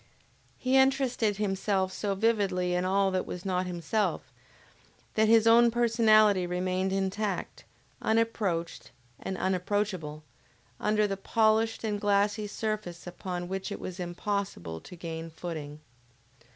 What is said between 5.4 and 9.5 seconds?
own personality remained intact, unapproached and